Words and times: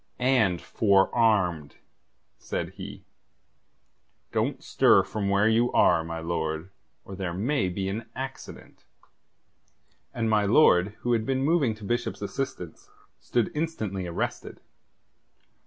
"And 0.17 0.59
forearmed," 0.59 1.75
said 2.39 2.69
he. 2.71 3.05
"Don't 4.31 4.63
stir 4.63 5.03
from 5.03 5.29
where 5.29 5.47
you 5.47 5.71
are, 5.73 6.03
my 6.03 6.19
lord, 6.19 6.71
or 7.05 7.15
there 7.15 7.35
may 7.35 7.69
be 7.69 7.87
an 7.87 8.09
accident." 8.15 8.83
And 10.11 10.27
my 10.27 10.43
lord, 10.45 10.95
who 11.01 11.13
had 11.13 11.23
been 11.23 11.43
moving 11.43 11.75
to 11.75 11.83
Bishop's 11.83 12.23
assistance, 12.23 12.89
stood 13.19 13.51
instantly 13.53 14.07
arrested. 14.07 14.59